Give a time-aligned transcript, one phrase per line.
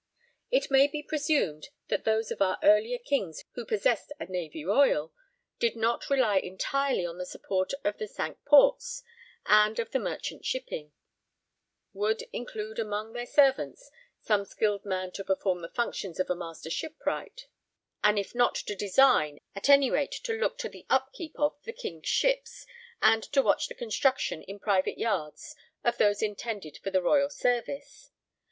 [0.49, 5.13] It may be presumed that those of our earlier kings who possessed a navy royal,
[5.13, 9.03] and did not rely entirely on the support of the Cinque Ports
[9.45, 10.91] and of the merchant shipping,
[11.93, 16.71] would include among their servants some skilled man to perform the functions of a master
[16.71, 17.45] shipwright,
[18.03, 21.73] and if not to design, at any rate to look to the upkeep of the
[21.73, 22.65] king's ships
[23.03, 28.09] and to watch the construction in private yards of those intended for the royal service.